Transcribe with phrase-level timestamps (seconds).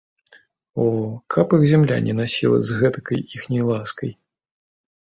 [0.83, 0.85] О,
[1.35, 4.11] каб іх зямля не насіла з гэтакай іхняй ласкай!